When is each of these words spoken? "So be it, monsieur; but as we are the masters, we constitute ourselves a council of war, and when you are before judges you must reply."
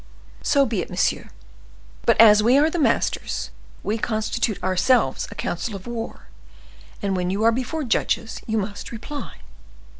"So 0.41 0.65
be 0.65 0.81
it, 0.81 0.89
monsieur; 0.89 1.29
but 2.07 2.19
as 2.19 2.41
we 2.41 2.57
are 2.57 2.71
the 2.71 2.79
masters, 2.79 3.51
we 3.83 3.99
constitute 3.99 4.57
ourselves 4.63 5.27
a 5.29 5.35
council 5.35 5.75
of 5.75 5.85
war, 5.85 6.25
and 7.03 7.15
when 7.15 7.29
you 7.29 7.43
are 7.43 7.51
before 7.51 7.83
judges 7.83 8.41
you 8.47 8.57
must 8.57 8.91
reply." 8.91 9.41